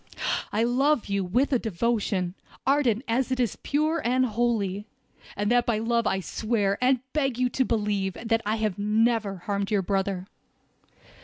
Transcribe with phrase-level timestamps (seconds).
[0.51, 2.33] I love you, with a devotion,
[2.65, 4.87] ardent as it is pure and holy;
[5.37, 9.35] and by that love I swear, and beg you to believe, that I have never
[9.45, 10.25] harmed your brother!"